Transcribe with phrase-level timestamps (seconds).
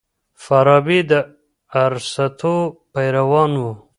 [0.43, 1.11] فارابي د
[1.83, 2.55] ارسطو
[2.93, 3.65] پیروان و.